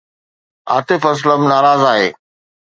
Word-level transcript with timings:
عاطف 0.73 1.03
اسلم 1.13 1.41
ناراض 1.51 1.81
آهي 1.93 2.09